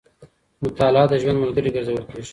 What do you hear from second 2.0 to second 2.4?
کېږي.